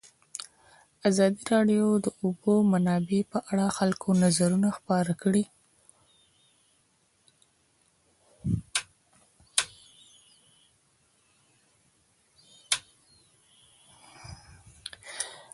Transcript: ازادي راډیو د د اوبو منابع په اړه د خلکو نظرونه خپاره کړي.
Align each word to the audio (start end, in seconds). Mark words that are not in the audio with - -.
ازادي 1.09 1.41
راډیو 1.53 1.85
د 1.99 2.01
د 2.05 2.07
اوبو 2.23 2.53
منابع 2.71 3.21
په 3.31 3.39
اړه 3.49 3.65
د 3.69 3.75
خلکو 3.77 4.07
نظرونه 4.23 4.69
خپاره 4.77 5.13
کړي. 5.21 5.43